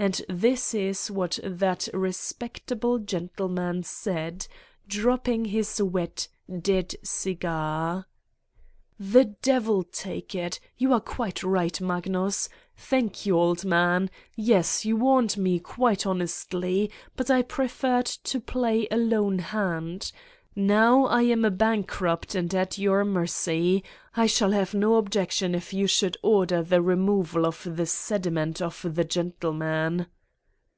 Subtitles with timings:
[0.00, 4.46] And this is what that respectable gentleman said,
[4.86, 6.28] dropping his wet,
[6.60, 8.06] dead cigar:
[9.00, 10.60] "The devil take it!
[10.76, 12.48] You are quite right, Mag nus.
[12.76, 14.08] Thank you, old man.
[14.36, 20.12] Yes, you warned me quite honestly, but I preferred to play a lone hand.
[20.56, 23.84] Now I am a bankrupt and at your mercy.
[24.16, 28.82] I shall have no objection if you should order the removal of the sediment of
[28.96, 30.08] the gentleman."